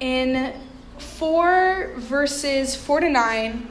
[0.00, 0.54] In
[0.98, 3.68] 4 verses 4 to 9,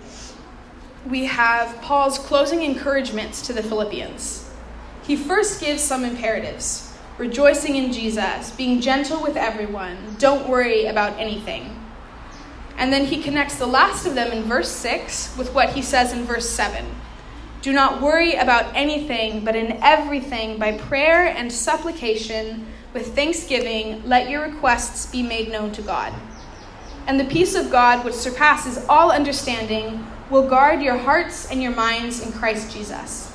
[1.09, 4.49] we have Paul's closing encouragements to the Philippians.
[5.03, 6.87] He first gives some imperatives
[7.17, 11.73] rejoicing in Jesus, being gentle with everyone, don't worry about anything.
[12.77, 16.13] And then he connects the last of them in verse 6 with what he says
[16.13, 16.85] in verse 7.
[17.61, 22.67] Do not worry about anything, but in everything, by prayer and supplication,
[22.97, 26.13] with thanksgiving, let your requests be made known to God.
[27.05, 31.75] And the peace of God, which surpasses all understanding, will guard your hearts and your
[31.75, 33.31] minds in Christ Jesus.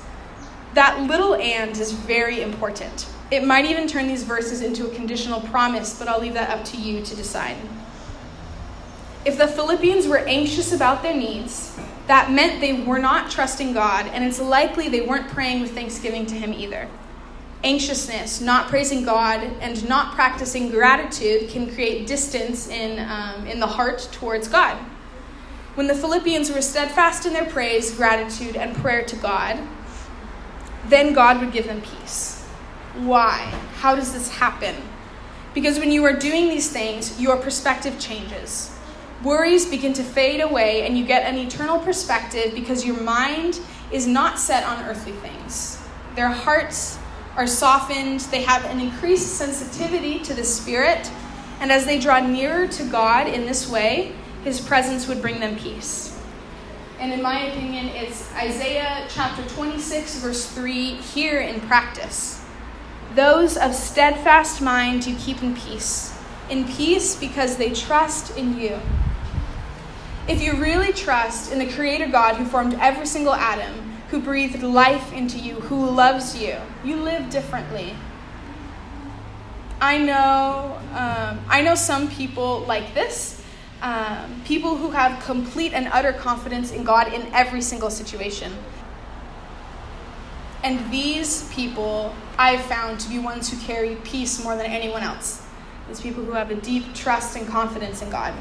[0.75, 3.06] That little and is very important.
[3.30, 6.65] It might even turn these verses into a conditional promise, but I'll leave that up
[6.67, 7.56] to you to decide.
[9.25, 14.06] If the Philippians were anxious about their needs, that meant they were not trusting God,
[14.06, 16.89] and it's likely they weren't praying with thanksgiving to Him either.
[17.65, 23.66] Anxiousness, not praising God, and not practicing gratitude can create distance in, um, in the
[23.66, 24.77] heart towards God.
[25.75, 29.59] When the Philippians were steadfast in their praise, gratitude, and prayer to God,
[30.89, 32.42] then God would give them peace.
[32.97, 33.39] Why?
[33.77, 34.75] How does this happen?
[35.55, 38.77] Because when you are doing these things, your perspective changes.
[39.23, 43.61] Worries begin to fade away, and you get an eternal perspective because your mind
[43.92, 45.79] is not set on earthly things.
[46.17, 46.98] Their hearts
[47.36, 51.11] are softened, they have an increased sensitivity to the Spirit,
[51.61, 54.12] and as they draw nearer to God in this way,
[54.44, 56.20] His presence would bring them peace.
[56.98, 62.44] And in my opinion, it's Isaiah chapter 26, verse 3 here in practice.
[63.14, 66.17] Those of steadfast mind you keep in peace,
[66.48, 68.78] in peace because they trust in you.
[70.28, 74.62] If you really trust in the Creator God who formed every single atom, who breathed
[74.62, 77.96] life into you, who loves you, you live differently.
[79.80, 83.42] I know, um, I know some people like this,
[83.80, 88.52] um, people who have complete and utter confidence in God in every single situation.
[90.62, 95.42] And these people I've found to be ones who carry peace more than anyone else.
[95.89, 98.34] These people who have a deep trust and confidence in God.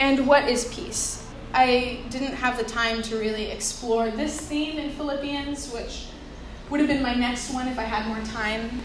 [0.00, 1.26] And what is peace?
[1.52, 6.08] I didn't have the time to really explore this theme in Philippians, which
[6.70, 8.82] would have been my next one if I had more time.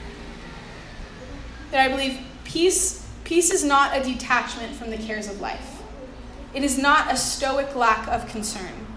[1.72, 5.82] That I believe peace, peace is not a detachment from the cares of life.
[6.54, 8.88] It is not a stoic lack of concern.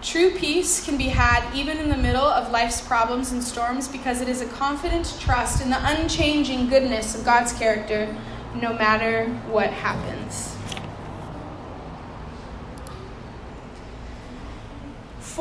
[0.00, 4.20] True peace can be had even in the middle of life's problems and storms because
[4.20, 8.12] it is a confident trust in the unchanging goodness of God's character
[8.54, 10.51] no matter what happens.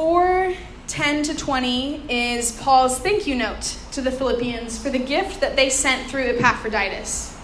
[0.02, 0.56] 4
[0.88, 5.56] 10 to 20 is Paul's thank you note to the Philippians for the gift that
[5.56, 7.38] they sent through Epaphroditus.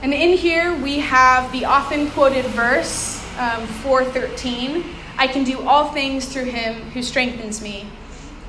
[0.00, 4.82] And in here we have the often quoted verse, um, 413
[5.18, 7.86] I can do all things through him who strengthens me.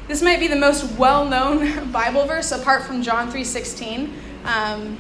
[0.08, 4.14] This might be the most well known Bible verse apart from John 3.16.
[4.46, 4.98] Um,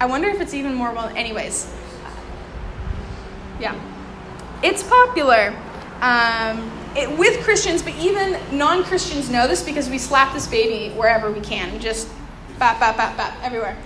[0.00, 1.06] I wonder if it's even more well.
[1.10, 1.72] Anyways,
[3.60, 3.80] yeah.
[4.60, 5.54] It's popular
[6.00, 10.94] um, it, with Christians, but even non Christians know this because we slap this baby
[10.94, 12.08] wherever we can, just
[12.58, 13.76] bap, bap, bap, bap, everywhere.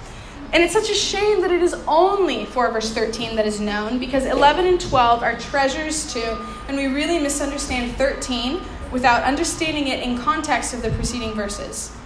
[0.52, 3.98] And it's such a shame that it is only 4 verse 13 that is known
[3.98, 10.00] because 11 and 12 are treasures too, and we really misunderstand 13 without understanding it
[10.02, 11.96] in context of the preceding verses.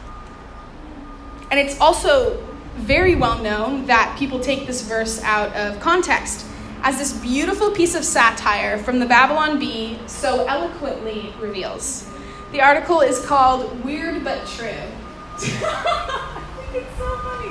[1.51, 2.43] And it's also
[2.77, 6.47] very well known that people take this verse out of context
[6.87, 12.09] as this beautiful piece of satire from the Babylon Bee so eloquently reveals.
[12.53, 14.69] The article is called Weird But True.
[14.69, 15.37] I
[16.71, 17.51] think it's so funny.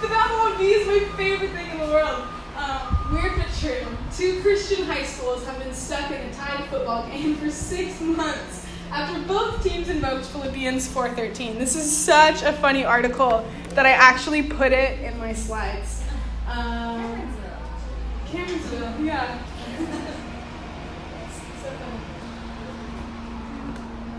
[0.00, 2.24] The Babylon Bee is my favorite thing in the world.
[2.56, 3.86] Um, weird but true.
[4.16, 8.66] Two Christian high schools have been stuck in a tied football game for six months
[8.90, 11.60] after both teams invoked Philippians 4:13.
[11.60, 16.02] This is such a funny article that I actually put it in my slides.
[16.48, 17.33] Um,
[18.34, 19.38] Camersville, yeah.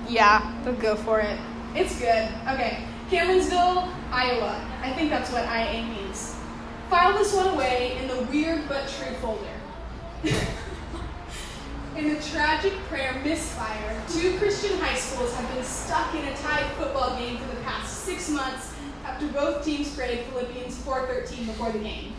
[0.08, 1.38] yeah, they'll go for it.
[1.76, 2.30] It's good.
[2.48, 4.66] Okay, Camersville, Iowa.
[4.82, 6.36] I think that's what IA means.
[6.90, 9.44] File this one away in the weird but true folder.
[11.98, 16.72] in a tragic prayer misfire, two Christian high schools have been stuck in a tied
[16.78, 18.74] football game for the past six months
[19.04, 22.14] after both teams prayed Philippians 4.13 before the game.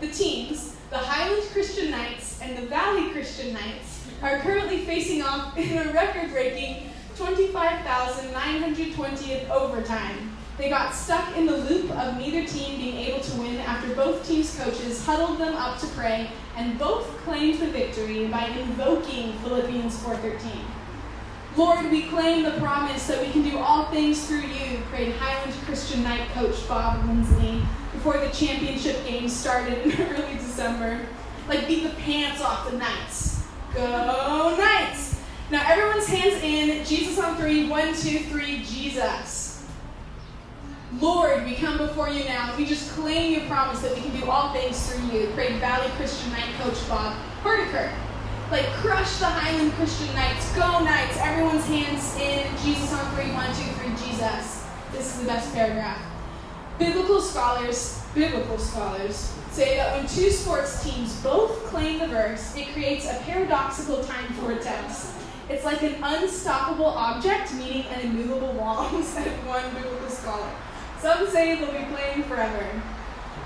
[0.00, 5.56] The teams, the Highland Christian Knights and the Valley Christian Knights, are currently facing off
[5.58, 10.36] in a record breaking 25,920th overtime.
[10.58, 14.28] They got stuck in the loop of neither team being able to win after both
[14.28, 19.96] teams' coaches huddled them up to pray and both claimed the victory by invoking Philippians
[19.96, 20.60] 4:13.
[21.54, 25.52] Lord, we claim the promise that we can do all things through you, prayed Highland
[25.66, 27.60] Christian Knight coach Bob Lindsley
[27.92, 31.04] before the championship game started in early December.
[31.48, 33.44] Like, beat the pants off the Knights.
[33.74, 35.20] Go Knights!
[35.50, 36.84] Now, everyone's hands in.
[36.86, 37.68] Jesus on three.
[37.68, 38.62] One, two, three.
[38.64, 39.66] Jesus.
[41.00, 42.54] Lord, we come before you now.
[42.56, 45.90] We just claim your promise that we can do all things through you, prayed Valley
[45.96, 47.92] Christian Knight coach Bob Hortiker
[48.52, 50.54] like crush the Highland Christian Knights.
[50.54, 51.16] Go Knights!
[51.16, 52.44] Everyone's hands in.
[52.62, 53.32] Jesus on three.
[53.32, 53.88] One, two, three.
[54.06, 54.66] Jesus.
[54.92, 55.98] This is the best paragraph.
[56.78, 62.68] Biblical scholars, biblical scholars, say that when two sports teams both claim the verse, it
[62.74, 65.16] creates a paradoxical time vortex.
[65.48, 70.50] It's like an unstoppable object meeting an immovable wall, said one biblical scholar.
[71.00, 72.82] Some say they'll be playing forever.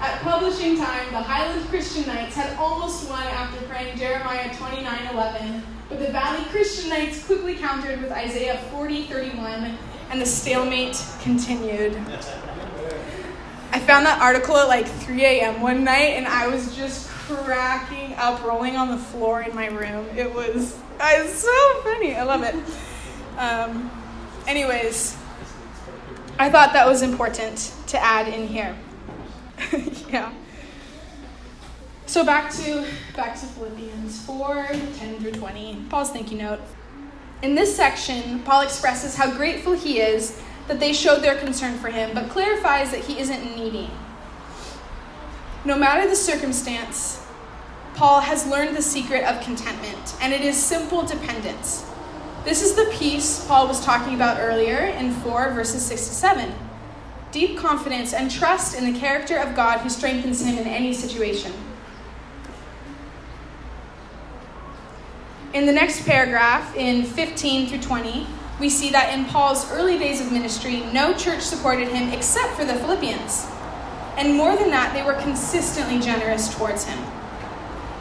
[0.01, 5.99] At publishing time, the Highland Christian Knights had almost won after praying Jeremiah 29:11, but
[5.99, 9.79] the Valley Christian Knights quickly countered with Isaiah 40:31,
[10.11, 11.97] and the stalemate continued.
[13.73, 15.61] I found that article at like 3 a.m.
[15.61, 20.07] one night, and I was just cracking up, rolling on the floor in my room.
[20.17, 22.15] It was, it's so funny.
[22.15, 22.55] I love it.
[23.39, 23.91] Um,
[24.47, 25.17] anyways,
[26.39, 28.77] I thought that was important to add in here.
[30.09, 30.33] yeah.
[32.07, 32.87] So back to
[33.17, 35.87] back to Philippians 4, 10 through 20.
[35.91, 36.61] Paul's thank you note.
[37.43, 41.89] In this section, Paul expresses how grateful he is that they showed their concern for
[41.89, 43.91] him, but clarifies that he isn't needy.
[45.65, 47.25] No matter the circumstance,
[47.95, 51.85] Paul has learned the secret of contentment, and it is simple dependence.
[52.45, 56.66] This is the peace Paul was talking about earlier in 4 verses 6 to 7
[57.33, 61.53] deep confidence and trust in the character of God who strengthens him in any situation.
[65.53, 68.27] In the next paragraph, in 15 through 20,
[68.61, 72.65] we see that in Paul's early days of ministry, no church supported him except for
[72.65, 73.47] the Philippians.
[74.17, 76.99] And more than that, they were consistently generous towards him.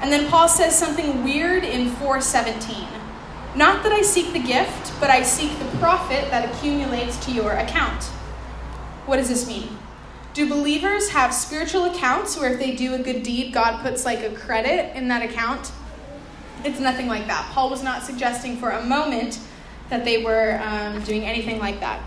[0.02, 2.88] And then Paul says something weird in 417.
[3.56, 7.54] Not that I seek the gift, but I seek the profit that accumulates to your
[7.54, 8.10] account.
[9.06, 9.78] What does this mean?
[10.34, 14.22] Do believers have spiritual accounts where if they do a good deed, God puts like
[14.22, 15.72] a credit in that account?
[16.66, 17.50] It's nothing like that.
[17.54, 19.40] Paul was not suggesting for a moment
[19.90, 22.02] that they were um, doing anything like that.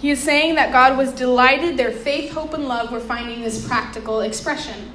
[0.00, 3.66] He is saying that God was delighted their faith, hope, and love were finding this
[3.66, 4.92] practical expression.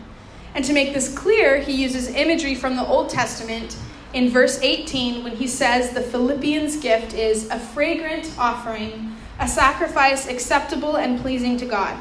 [0.53, 3.77] And to make this clear, he uses imagery from the Old Testament
[4.13, 10.27] in verse 18 when he says the Philippians' gift is a fragrant offering a sacrifice
[10.27, 11.97] acceptable and pleasing to God.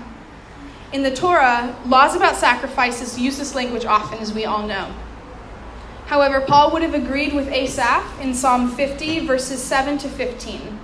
[0.92, 4.94] In the Torah, laws about sacrifices use this language often, as we all know.
[6.06, 10.78] However, Paul would have agreed with Asaph in Psalm 50, verses 7 to 15.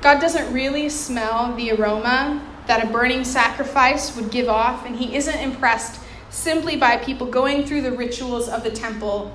[0.00, 5.14] God doesn't really smell the aroma that a burning sacrifice would give off, and he
[5.16, 6.00] isn't impressed
[6.30, 9.32] simply by people going through the rituals of the temple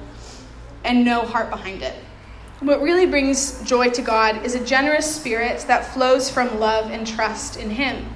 [0.84, 1.94] and no heart behind it.
[2.60, 7.06] What really brings joy to God is a generous spirit that flows from love and
[7.06, 8.10] trust in Him.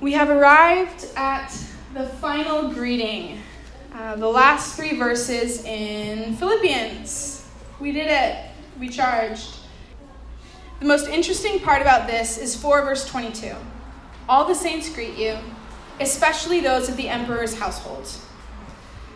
[0.00, 1.56] We have arrived at
[1.94, 3.42] the final greeting,
[3.94, 7.46] uh, the last three verses in Philippians.
[7.78, 8.50] We did it,
[8.80, 9.58] we charged.
[10.80, 13.54] The most interesting part about this is 4 verse 22.
[14.28, 15.38] All the saints greet you,
[16.00, 18.08] especially those of the emperor's household.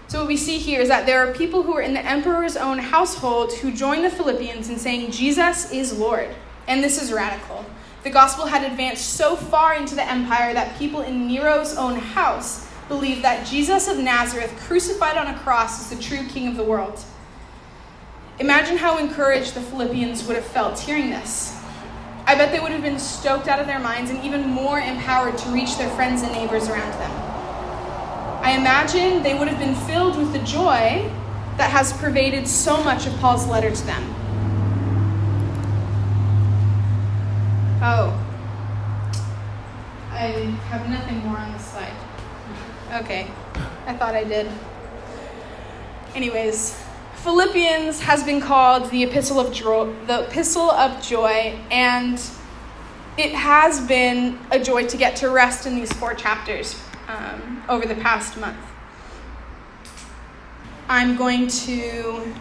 [0.08, 2.56] So, what we see here is that there are people who are in the emperor's
[2.56, 6.30] own household who join the Philippians in saying, Jesus is Lord.
[6.66, 7.66] And this is radical.
[8.04, 12.66] The gospel had advanced so far into the empire that people in Nero's own house
[12.88, 16.64] believed that Jesus of Nazareth, crucified on a cross, is the true king of the
[16.64, 17.04] world.
[18.38, 21.60] Imagine how encouraged the Philippians would have felt hearing this.
[22.24, 25.36] I bet they would have been stoked out of their minds and even more empowered
[25.36, 27.27] to reach their friends and neighbors around them.
[28.48, 31.10] I imagine they would have been filled with the joy
[31.58, 34.02] that has pervaded so much of Paul's letter to them.
[37.82, 38.18] Oh,
[40.12, 40.28] I
[40.70, 41.92] have nothing more on this slide.
[43.02, 43.30] Okay,
[43.84, 44.50] I thought I did.
[46.14, 46.82] Anyways,
[47.16, 49.52] Philippians has been called the epistle of
[50.06, 52.18] the epistle of joy, and
[53.18, 57.86] it has been a joy to get to rest in these four chapters um, over
[57.86, 58.58] the past month.
[60.88, 62.32] I'm going to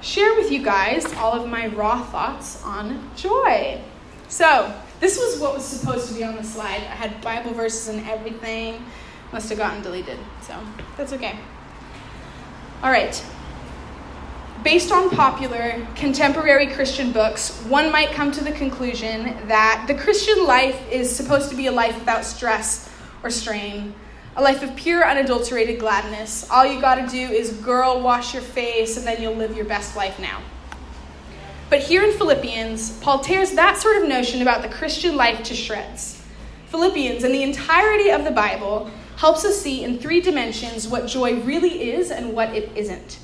[0.00, 3.80] share with you guys all of my raw thoughts on joy.
[4.28, 6.76] So, this was what was supposed to be on the slide.
[6.76, 8.84] I had Bible verses and everything.
[9.32, 10.54] Must have gotten deleted, so
[10.96, 11.36] that's okay.
[12.82, 13.24] All right.
[14.62, 20.44] Based on popular contemporary Christian books, one might come to the conclusion that the Christian
[20.44, 22.85] life is supposed to be a life without stress
[23.26, 23.92] or strain,
[24.36, 26.48] a life of pure, unadulterated gladness.
[26.48, 29.96] All you gotta do is, girl, wash your face, and then you'll live your best
[29.96, 30.40] life now.
[31.68, 35.54] But here in Philippians, Paul tears that sort of notion about the Christian life to
[35.54, 36.22] shreds.
[36.68, 41.40] Philippians and the entirety of the Bible helps us see in three dimensions what joy
[41.40, 43.18] really is and what it isn't.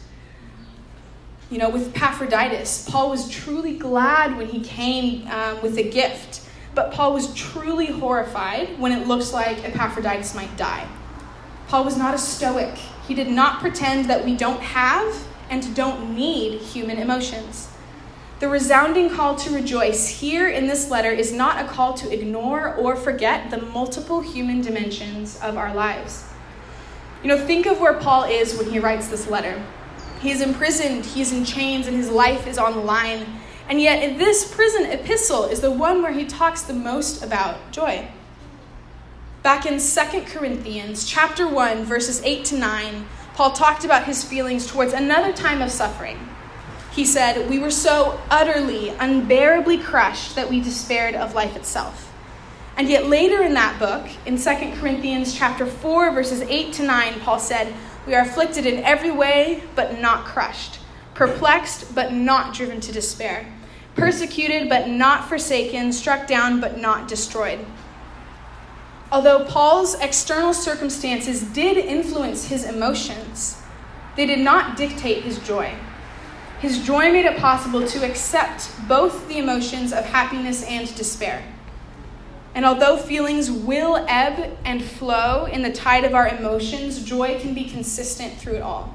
[1.51, 6.42] You know, with Epaphroditus, Paul was truly glad when he came um, with a gift,
[6.75, 10.89] but Paul was truly horrified when it looks like Epaphroditus might die.
[11.69, 12.77] Paul was not a stoic.
[13.07, 17.69] He did not pretend that we don't have and don't need human emotions.
[18.41, 22.75] The resounding call to rejoice here in this letter is not a call to ignore
[22.75, 26.25] or forget the multiple human dimensions of our lives.
[27.23, 29.63] You know, think of where Paul is when he writes this letter.
[30.21, 33.27] He's imprisoned, he's in chains, and his life is on the line.
[33.73, 37.73] And yet, in this prison epistle is the one where he talks the most about
[37.73, 38.07] joy.
[39.43, 44.67] Back in 2 Corinthians chapter 1 verses 8 to 9, Paul talked about his feelings
[44.67, 46.19] towards another time of suffering
[46.93, 52.13] he said, We were so utterly, unbearably crushed that we despaired of life itself.
[52.77, 57.21] And yet later in that book, in 2 Corinthians chapter 4, verses 8 to 9,
[57.21, 57.73] Paul said,
[58.07, 60.81] We are afflicted in every way, but not crushed,
[61.15, 63.47] perplexed, but not driven to despair,
[63.95, 67.65] persecuted, but not forsaken, struck down, but not destroyed.
[69.11, 73.61] Although Paul's external circumstances did influence his emotions,
[74.17, 75.75] they did not dictate his joy.
[76.61, 81.43] His joy made it possible to accept both the emotions of happiness and despair.
[82.55, 87.53] And although feelings will ebb and flow in the tide of our emotions, joy can
[87.53, 88.95] be consistent through it all.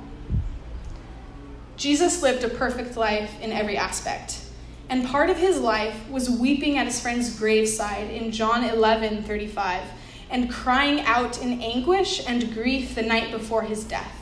[1.75, 4.41] Jesus lived a perfect life in every aspect.
[4.89, 9.83] And part of his life was weeping at his friend's graveside in John 11 35
[10.29, 14.13] and crying out in anguish and grief the night before his death.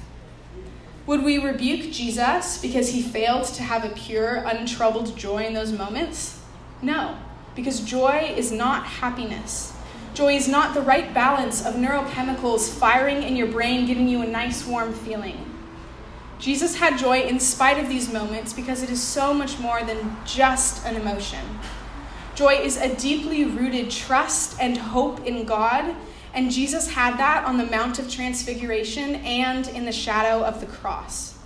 [1.07, 5.72] Would we rebuke Jesus because he failed to have a pure, untroubled joy in those
[5.72, 6.41] moments?
[6.81, 7.15] No,
[7.55, 9.72] because joy is not happiness.
[10.15, 14.25] Joy is not the right balance of neurochemicals firing in your brain, giving you a
[14.25, 15.44] nice, warm feeling.
[16.39, 20.17] Jesus had joy in spite of these moments because it is so much more than
[20.25, 21.43] just an emotion.
[22.35, 25.95] Joy is a deeply rooted trust and hope in God
[26.35, 30.65] and Jesus had that on the Mount of Transfiguration and in the shadow of the
[30.65, 31.37] cross.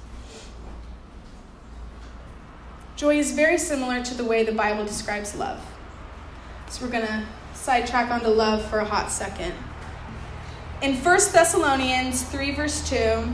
[2.95, 5.63] Joy is very similar to the way the Bible describes love.
[6.69, 9.53] So we're going to sidetrack onto love for a hot second.
[10.81, 13.31] In 1 Thessalonians 3, verse 2,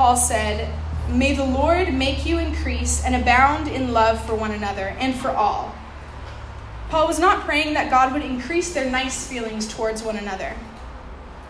[0.00, 0.72] Paul said,
[1.10, 5.28] May the Lord make you increase and abound in love for one another and for
[5.28, 5.74] all.
[6.88, 10.54] Paul was not praying that God would increase their nice feelings towards one another.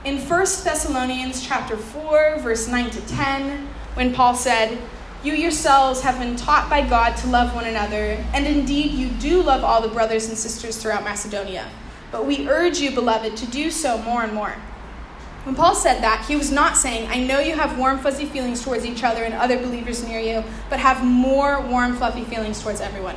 [0.04, 0.26] In 1
[0.64, 4.76] Thessalonians chapter 4, verse 9 to 10, when Paul said,
[5.22, 9.44] You yourselves have been taught by God to love one another, and indeed you do
[9.44, 11.68] love all the brothers and sisters throughout Macedonia.
[12.10, 14.56] But we urge you, beloved, to do so more and more.
[15.44, 18.62] When Paul said that, he was not saying, I know you have warm, fuzzy feelings
[18.62, 22.80] towards each other and other believers near you, but have more warm, fluffy feelings towards
[22.80, 23.16] everyone.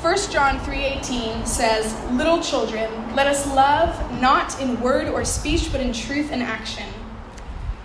[0.00, 5.82] 1 John 3:18 says, "Little children, let us love not in word or speech, but
[5.82, 6.86] in truth and action."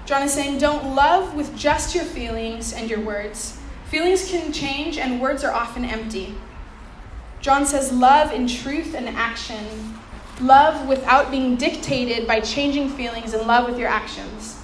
[0.05, 3.57] John is saying, don't love with just your feelings and your words.
[3.85, 6.35] Feelings can change and words are often empty.
[7.41, 9.97] John says, love in truth and action.
[10.41, 14.61] Love without being dictated by changing feelings and love with your actions.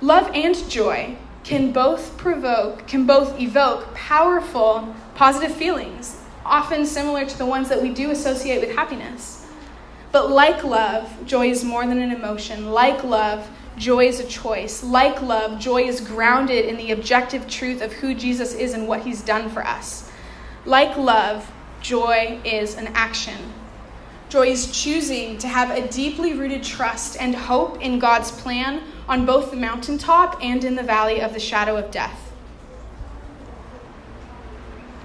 [0.00, 7.36] Love and joy can both provoke, can both evoke powerful positive feelings, often similar to
[7.36, 9.46] the ones that we do associate with happiness.
[10.12, 12.70] But like love, joy is more than an emotion.
[12.70, 14.84] Like love, joy is a choice.
[14.84, 19.02] Like love, joy is grounded in the objective truth of who Jesus is and what
[19.02, 20.10] he's done for us.
[20.64, 23.52] Like love, joy is an action.
[24.28, 29.24] Joy is choosing to have a deeply rooted trust and hope in God's plan on
[29.24, 32.28] both the mountaintop and in the valley of the shadow of death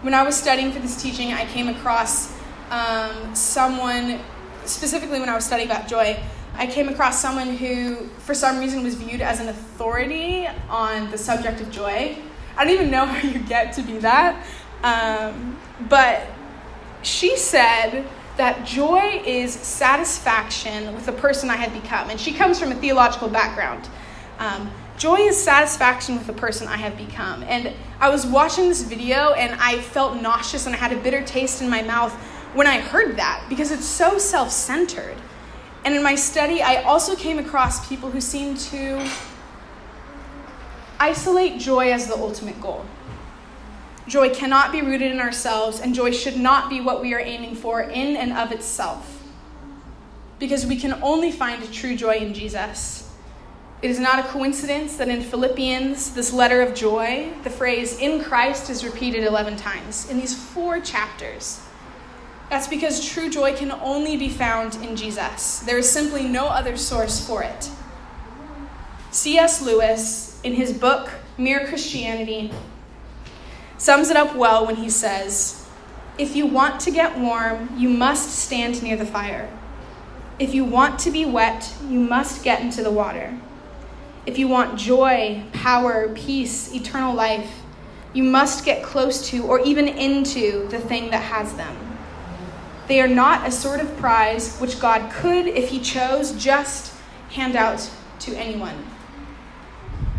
[0.03, 2.29] when I was studying for this teaching, I came across
[2.71, 4.19] um, someone,
[4.65, 6.21] specifically when I was studying about joy,
[6.55, 11.17] I came across someone who, for some reason, was viewed as an authority on the
[11.17, 12.17] subject of joy.
[12.57, 14.45] I don't even know how you get to be that.
[14.83, 16.27] Um, but
[17.01, 18.05] she said
[18.37, 22.09] that joy is satisfaction with the person I have become.
[22.09, 23.87] And she comes from a theological background.
[24.39, 27.43] Um, joy is satisfaction with the person I have become.
[27.43, 31.23] And I was watching this video and I felt nauseous and I had a bitter
[31.23, 32.13] taste in my mouth
[32.53, 35.17] when I heard that because it's so self centered.
[35.85, 39.09] And in my study, I also came across people who seem to
[40.99, 42.85] isolate joy as the ultimate goal.
[44.07, 47.55] Joy cannot be rooted in ourselves, and joy should not be what we are aiming
[47.55, 49.23] for in and of itself.
[50.39, 53.09] Because we can only find true joy in Jesus.
[53.81, 58.23] It is not a coincidence that in Philippians, this letter of joy, the phrase in
[58.23, 61.61] Christ is repeated 11 times in these four chapters.
[62.49, 65.59] That's because true joy can only be found in Jesus.
[65.59, 67.69] There is simply no other source for it.
[69.11, 69.61] C.S.
[69.61, 72.51] Lewis, in his book, Mere Christianity,
[73.77, 75.67] sums it up well when he says,
[76.17, 79.49] If you want to get warm, you must stand near the fire.
[80.39, 83.37] If you want to be wet, you must get into the water.
[84.25, 87.61] If you want joy, power, peace, eternal life,
[88.13, 91.75] you must get close to or even into the thing that has them.
[92.87, 96.93] They are not a sort of prize which God could, if He chose, just
[97.29, 97.89] hand out
[98.19, 98.85] to anyone.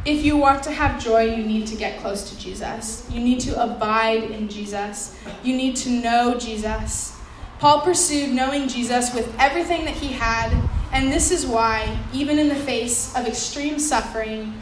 [0.04, 3.08] If you want to have joy, you need to get close to Jesus.
[3.10, 5.18] You need to abide in Jesus.
[5.42, 7.16] You need to know Jesus.
[7.58, 10.52] Paul pursued knowing Jesus with everything that he had,
[10.92, 14.52] and this is why, even in the face of extreme suffering,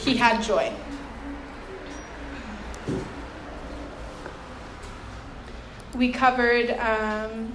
[0.00, 0.70] he had joy.
[5.94, 7.52] We covered, um,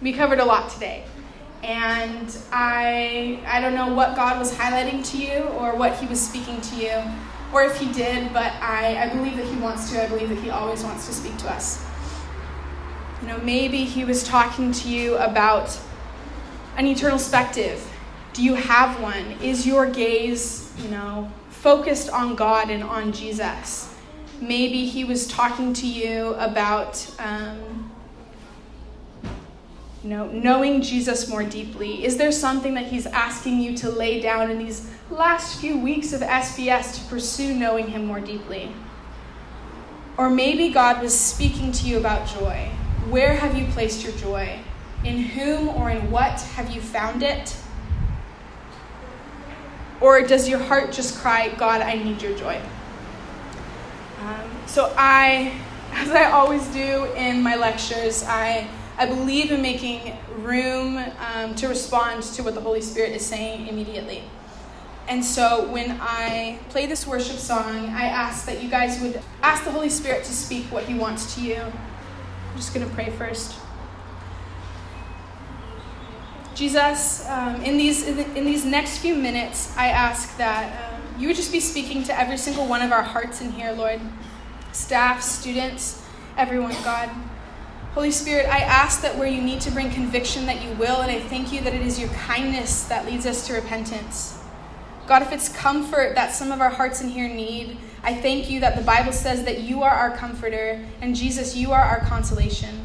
[0.00, 1.04] we covered a lot today
[1.62, 6.20] and I I don't know what God was highlighting to you or what He was
[6.20, 7.02] speaking to you,
[7.52, 10.02] or if He did, but I, I believe that He wants to.
[10.02, 11.84] I believe that He always wants to speak to us.
[13.22, 15.78] You know, maybe He was talking to you about
[16.76, 17.86] an eternal perspective.
[18.32, 19.32] Do you have one?
[19.42, 23.92] Is your gaze, you know, focused on God and on Jesus?
[24.40, 27.10] Maybe He was talking to you about.
[27.18, 27.85] Um,
[30.06, 32.04] you know, knowing Jesus more deeply?
[32.04, 36.12] Is there something that he's asking you to lay down in these last few weeks
[36.12, 38.70] of SBS to pursue knowing him more deeply?
[40.16, 42.70] Or maybe God was speaking to you about joy.
[43.10, 44.60] Where have you placed your joy?
[45.02, 47.56] In whom or in what have you found it?
[50.00, 52.62] Or does your heart just cry, God, I need your joy?
[54.20, 55.52] Um, so I,
[55.94, 60.96] as I always do in my lectures, I I believe in making room
[61.34, 64.22] um, to respond to what the Holy Spirit is saying immediately.
[65.08, 69.64] And so when I play this worship song, I ask that you guys would ask
[69.64, 71.56] the Holy Spirit to speak what He wants to you.
[71.56, 73.54] I'm just going to pray first.
[76.54, 81.36] Jesus, um, in, these, in these next few minutes, I ask that um, you would
[81.36, 84.00] just be speaking to every single one of our hearts in here, Lord.
[84.72, 86.02] Staff, students,
[86.38, 87.10] everyone, God.
[87.96, 91.10] Holy Spirit, I ask that where you need to bring conviction, that you will, and
[91.10, 94.38] I thank you that it is your kindness that leads us to repentance.
[95.06, 98.60] God, if it's comfort that some of our hearts in here need, I thank you
[98.60, 102.84] that the Bible says that you are our comforter, and Jesus, you are our consolation.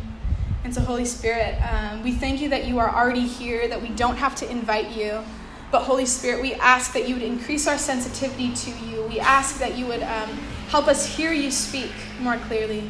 [0.63, 3.89] And so, Holy Spirit, um, we thank you that you are already here, that we
[3.89, 5.21] don't have to invite you.
[5.73, 9.03] But, Holy Spirit, we ask that you would increase our sensitivity to you.
[9.07, 10.29] We ask that you would um,
[10.69, 12.89] help us hear you speak more clearly.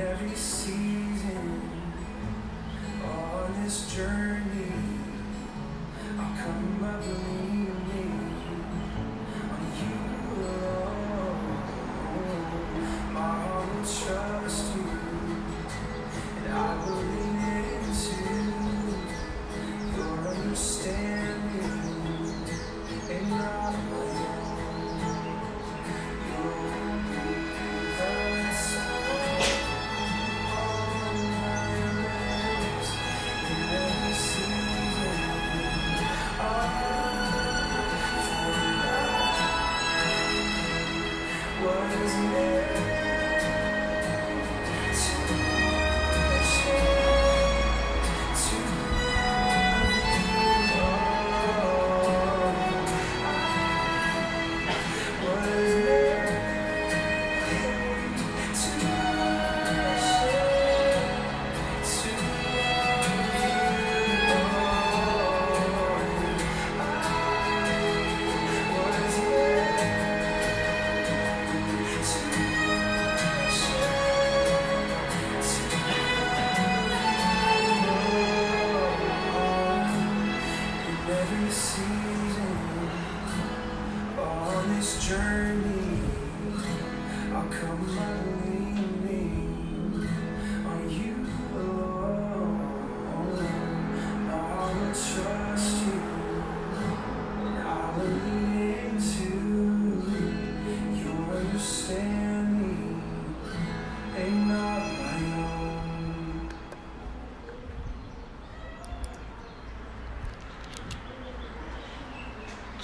[0.00, 1.60] Every season
[3.04, 4.59] on this journey,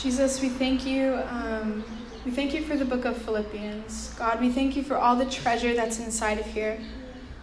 [0.07, 1.21] Jesus, we thank you.
[1.31, 1.85] Um,
[2.25, 4.15] we thank you for the book of Philippians.
[4.17, 6.79] God, we thank you for all the treasure that's inside of here.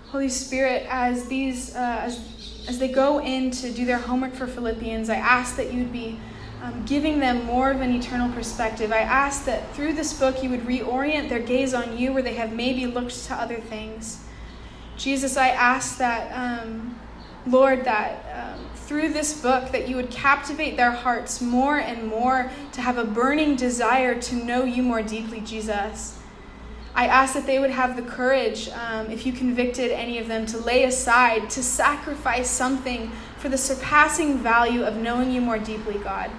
[0.06, 4.48] Holy Spirit, as these, uh, as, as they go in to do their homework for
[4.48, 6.18] Philippians, I ask that you would be
[6.62, 8.94] um, giving them more of an eternal perspective.
[8.94, 12.36] I ask that through this book you would reorient their gaze on you where they
[12.36, 14.24] have maybe looked to other things.
[14.96, 16.98] Jesus, I ask that, um,
[17.46, 22.52] Lord, that um, through this book that you would captivate their hearts more and more
[22.74, 26.20] to have a burning desire to know you more deeply, Jesus.
[26.96, 30.46] I ask that they would have the courage, um, if you convicted any of them,
[30.48, 35.96] to lay aside, to sacrifice something for the surpassing value of knowing you more deeply,
[35.96, 36.30] God.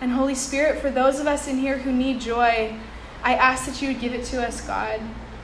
[0.00, 2.76] And Holy Spirit, for those of us in here who need joy,
[3.24, 5.00] I ask that you would give it to us, God.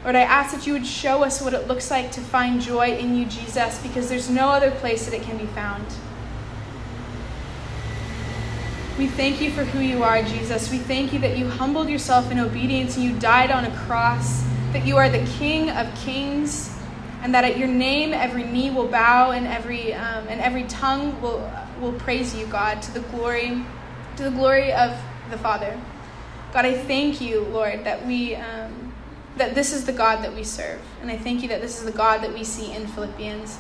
[0.09, 2.97] Lord, I ask that you would show us what it looks like to find joy
[2.97, 5.85] in you, Jesus, because there's no other place that it can be found.
[8.97, 10.71] We thank you for who you are, Jesus.
[10.71, 14.45] We thank you that you humbled yourself in obedience and you died on a cross,
[14.73, 16.75] that you are the King of kings,
[17.21, 21.21] and that at your name every knee will bow and every um, and every tongue
[21.21, 23.63] will will praise you, God, to the glory
[24.17, 24.99] to the glory of
[25.31, 25.79] the Father.
[26.55, 28.78] God, I thank you, Lord, that we um,
[29.39, 31.85] that this is the God that we serve, and I thank you that this is
[31.85, 33.59] the God that we see in Philippians.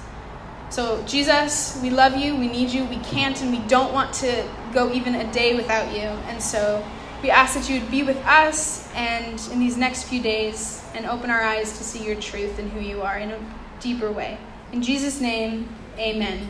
[0.70, 4.46] So, Jesus, we love you, we need you, we can't and we don't want to
[4.74, 6.02] go even a day without you.
[6.02, 6.84] And so,
[7.22, 11.06] we ask that you would be with us and in these next few days and
[11.06, 13.40] open our eyes to see your truth and who you are in a
[13.80, 14.38] deeper way.
[14.72, 16.48] In Jesus' name, amen.